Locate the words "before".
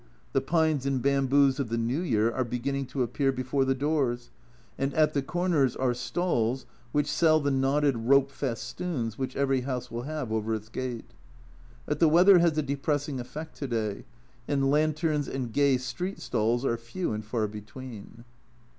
3.31-3.65